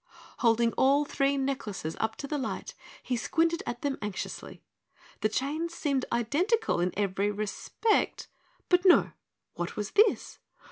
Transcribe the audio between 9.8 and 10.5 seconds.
this?